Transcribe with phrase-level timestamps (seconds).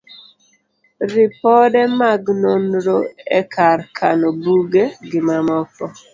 [1.11, 2.97] ripode mag nonro
[3.39, 5.85] e kar kano buge, gi mamoko